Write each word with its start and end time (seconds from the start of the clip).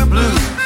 the 0.00 0.06
blues. 0.06 0.59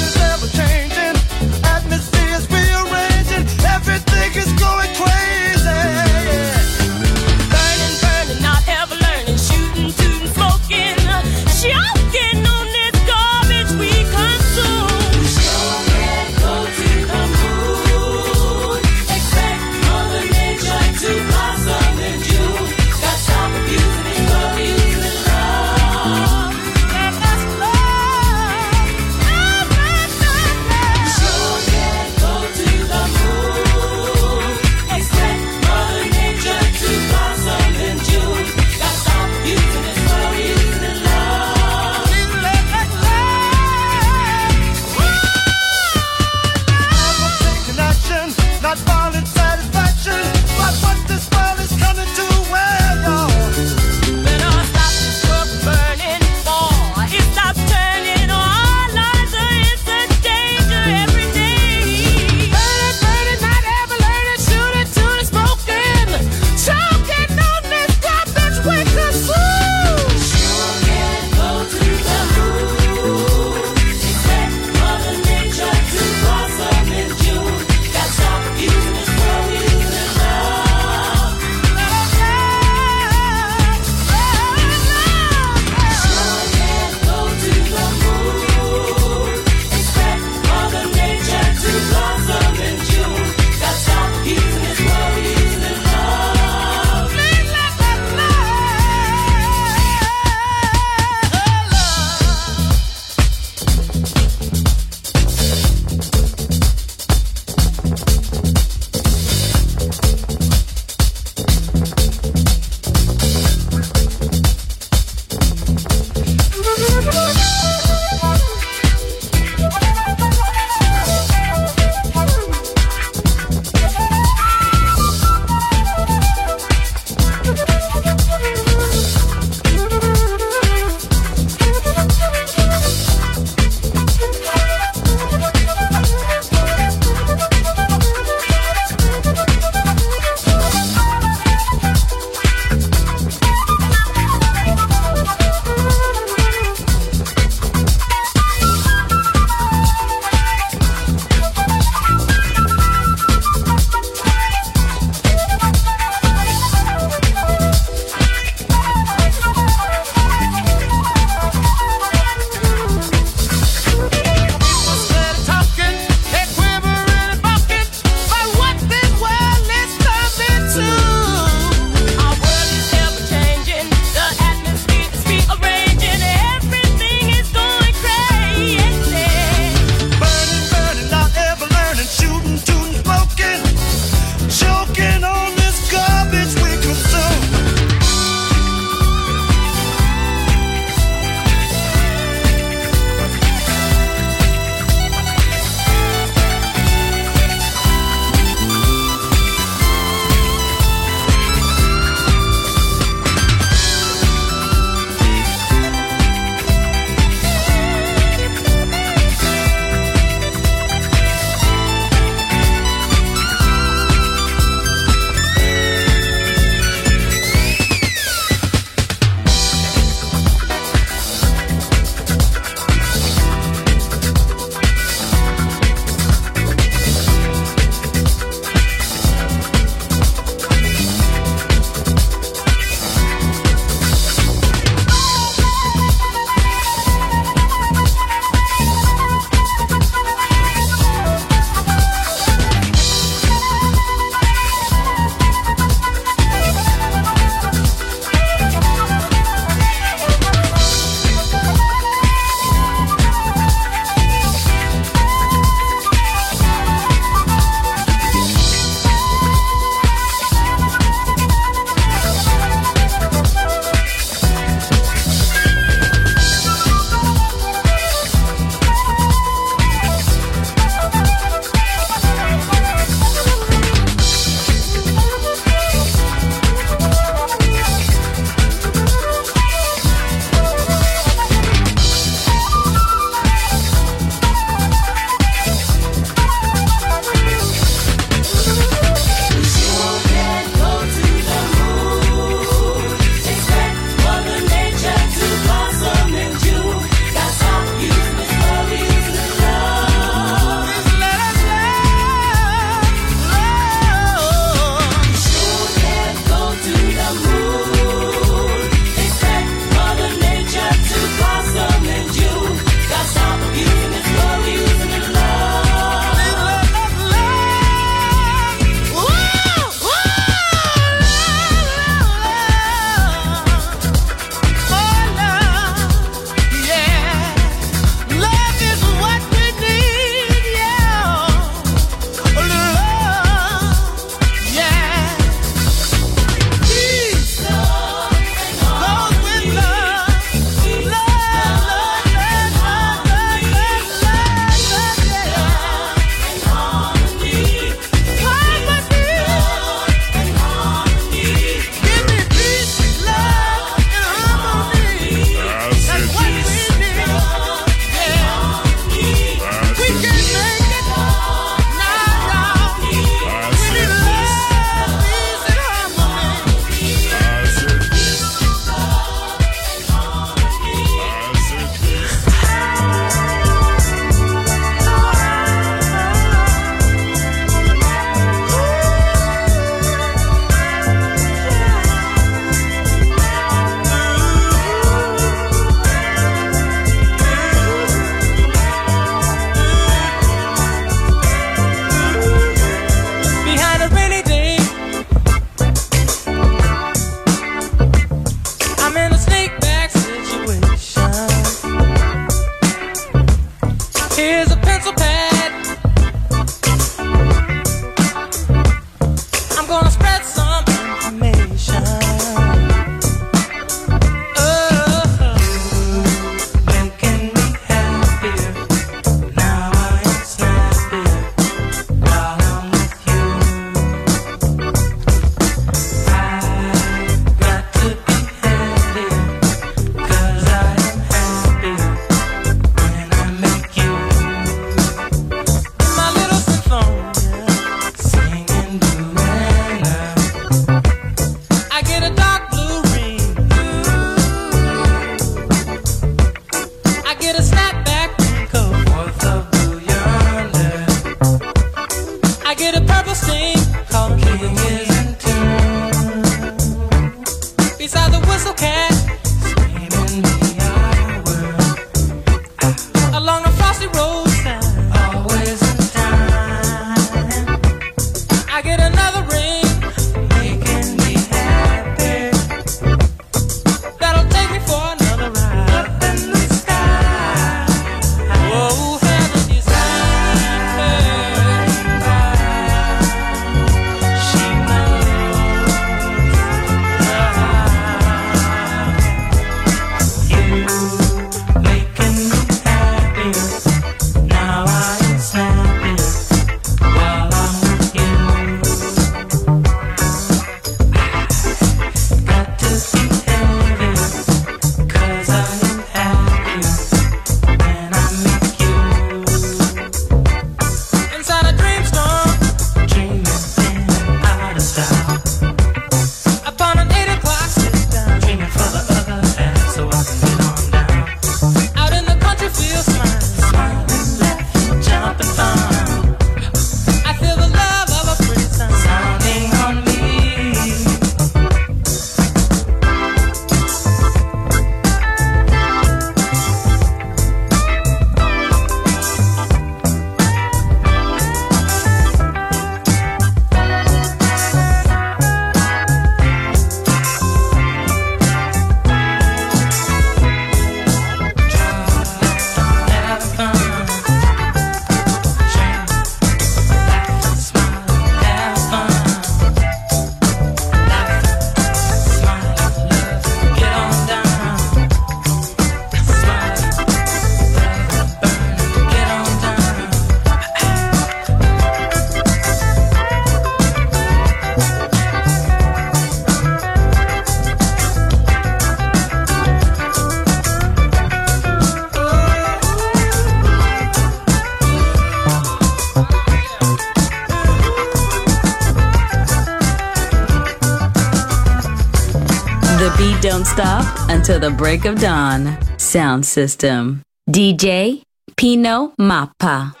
Non-stop 594.51 594.71
the 594.71 594.75
break 594.77 595.05
of 595.05 595.19
dawn. 595.19 595.77
Sound 595.97 596.45
system. 596.45 597.21
DJ 597.49 598.21
Pino 598.55 599.13
Mappa. 599.19 600.00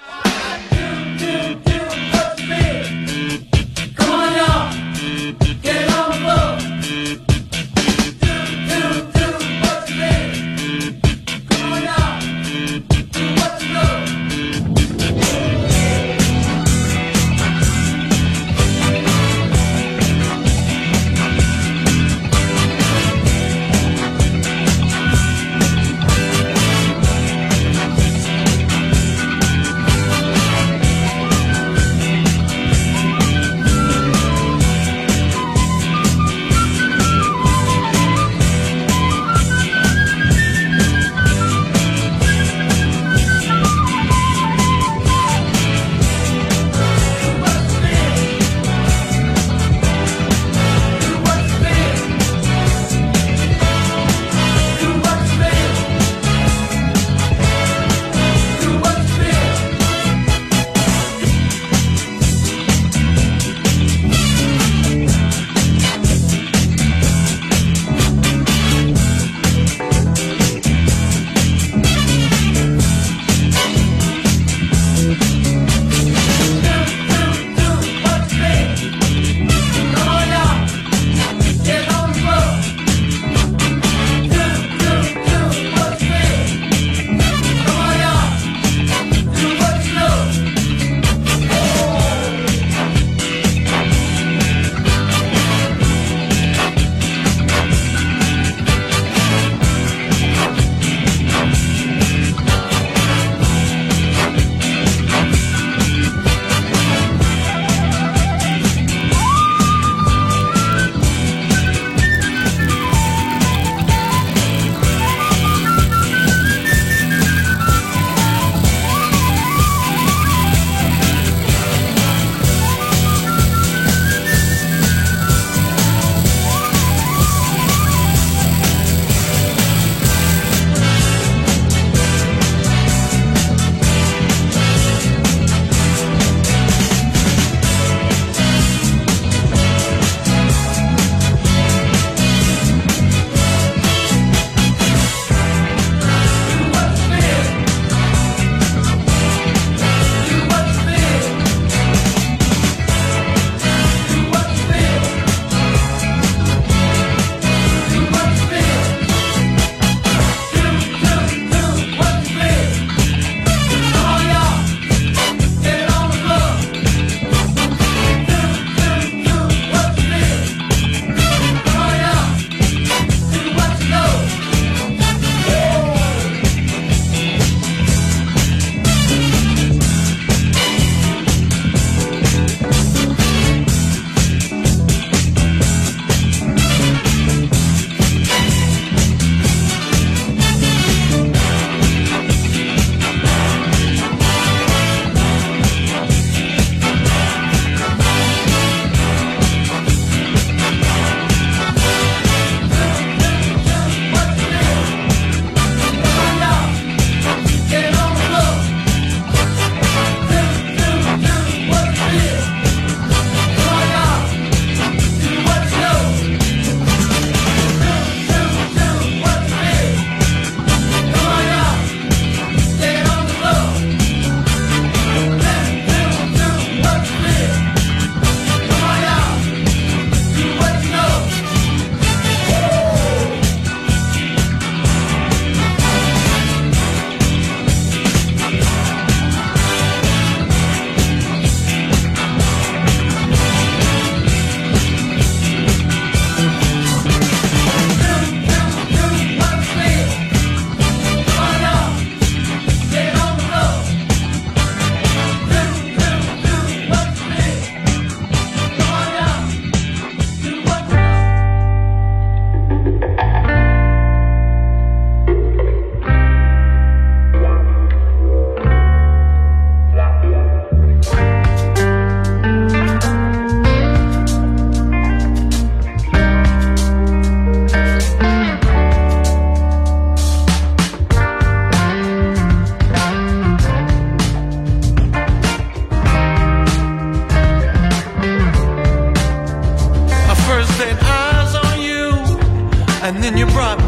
And 293.11 293.21
then 293.21 293.37
you 293.37 293.45
brought 293.47 293.80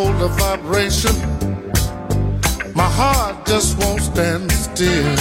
hold 0.00 0.22
a 0.22 0.28
vibration. 0.28 1.16
My 2.74 2.90
heart 3.00 3.46
just 3.46 3.70
won't 3.80 4.00
stand 4.00 4.50
still. 4.52 5.16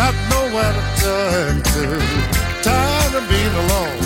Got 0.00 0.14
nowhere 0.34 0.72
to 0.78 0.84
turn 1.02 1.54
to. 1.72 1.84
Tired 2.66 3.14
of 3.20 3.24
being 3.32 3.56
alone. 3.64 4.00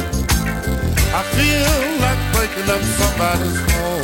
I 1.19 1.23
feel 1.37 1.75
like 2.05 2.21
breaking 2.35 2.69
up 2.75 2.83
somebody's 3.01 3.61
home. 3.73 4.02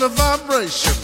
The 0.00 0.08
vibration, 0.08 0.99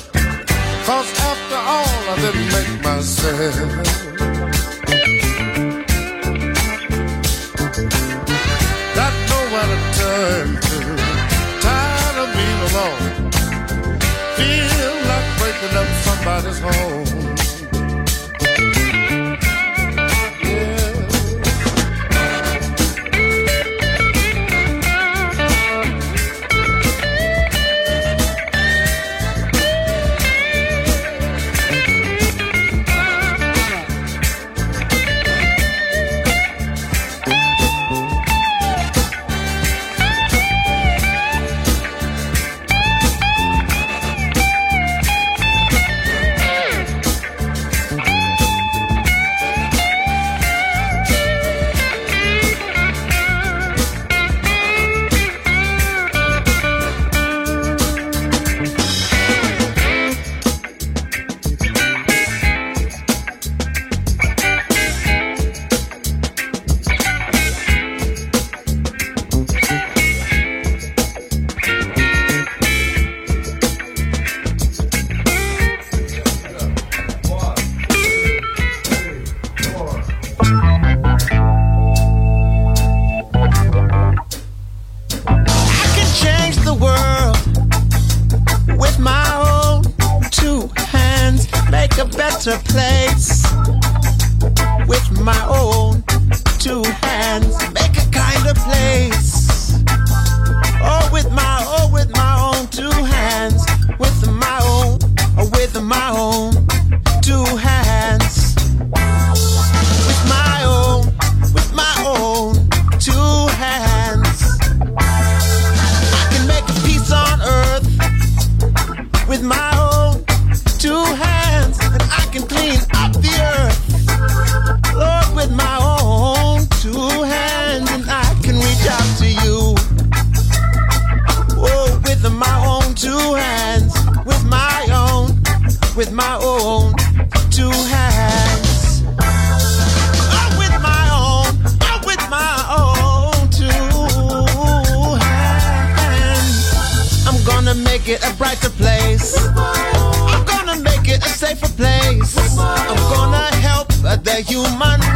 the 154.36 154.42
human 154.42 155.15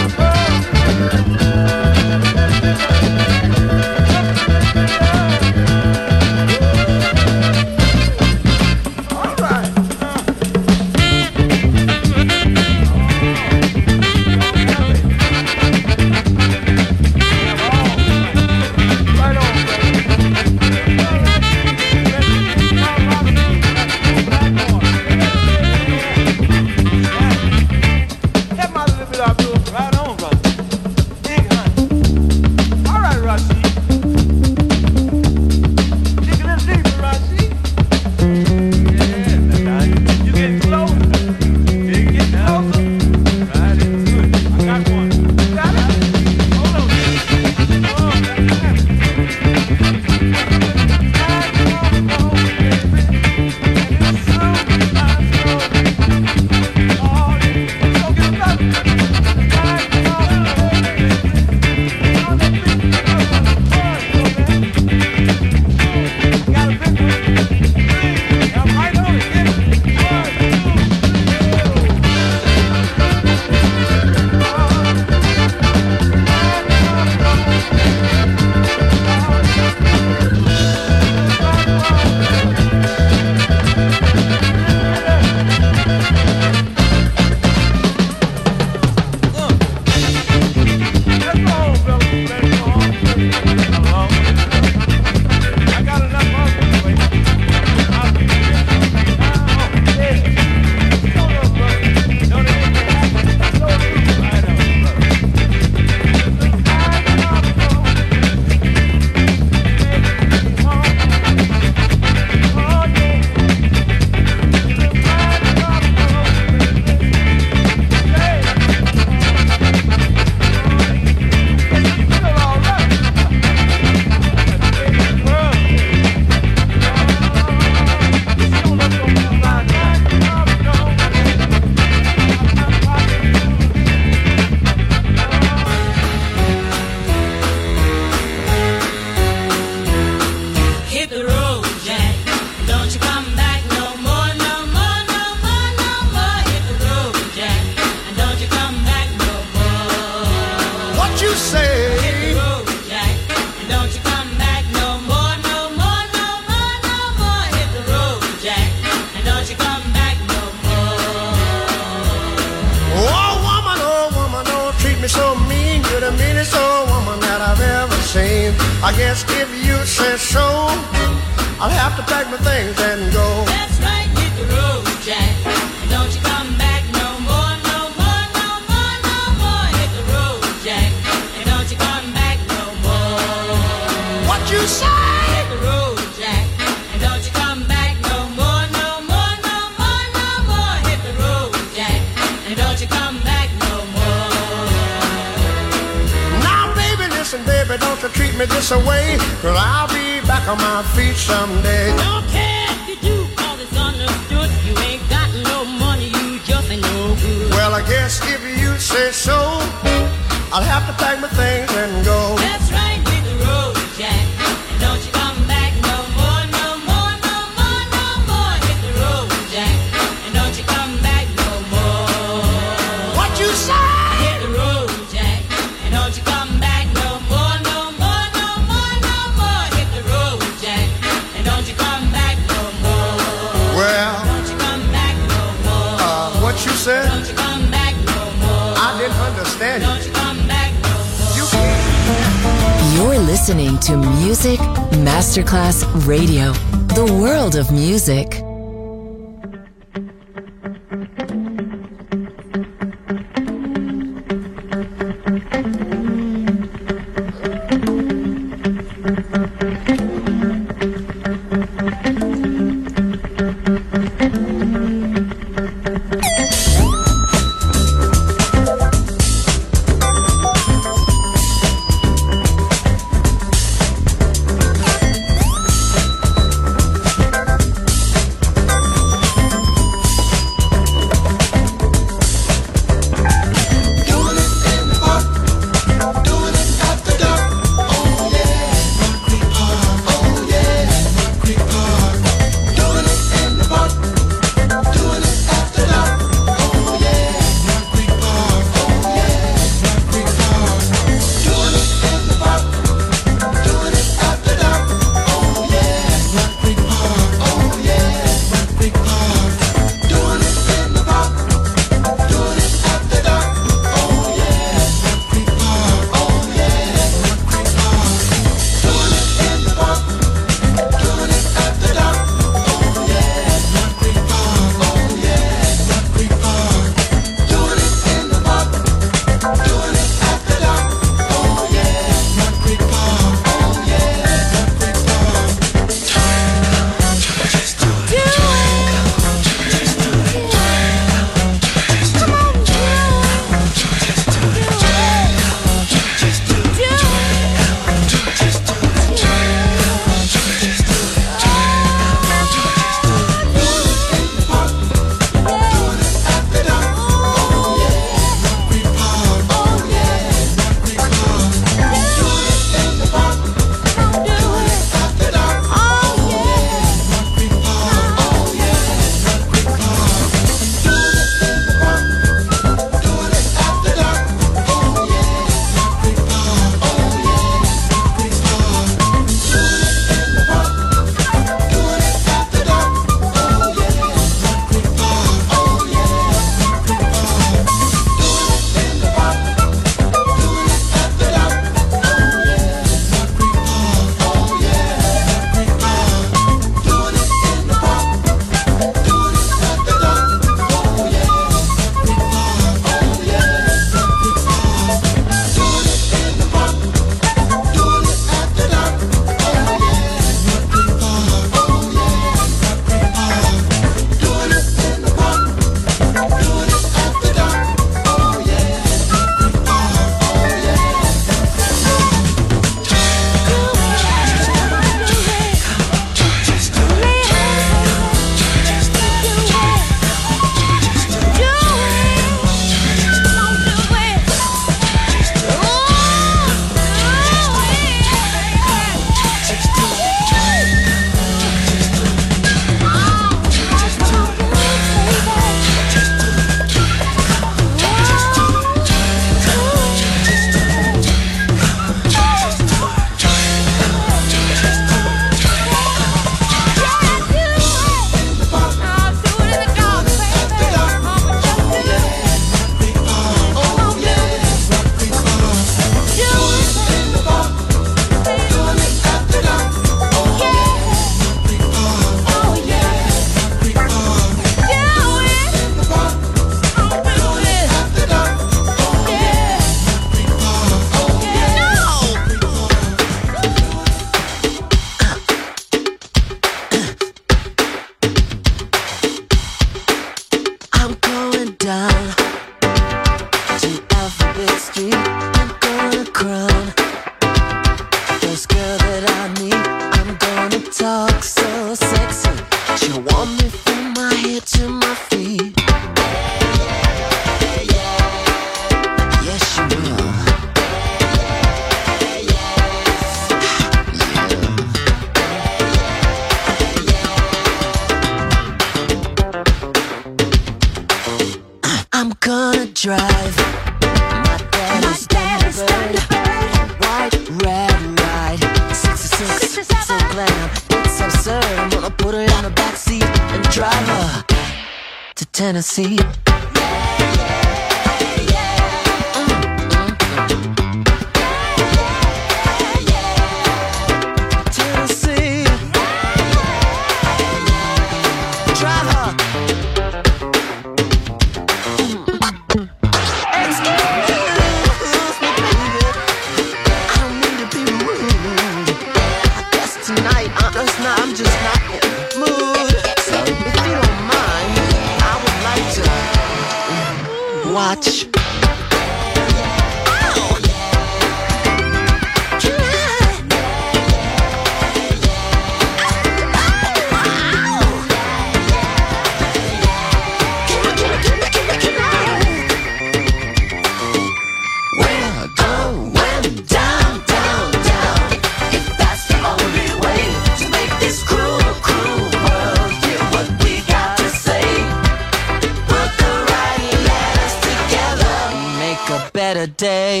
Make 599.24 599.36
a 599.36 599.46
better 599.46 599.46
day. 599.46 600.00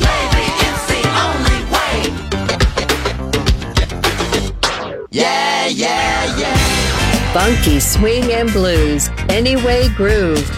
Maybe 0.05 0.45
it's 0.67 0.85
the 0.93 1.03
only 1.25 1.61
way. 1.73 1.97
Yeah, 5.11 5.69
yeah, 5.69 6.39
yeah. 6.39 6.57
Funky 7.33 7.81
swing 7.81 8.33
and 8.33 8.53
blues. 8.53 9.11
Anyway 9.29 9.89
groove. 9.97 10.58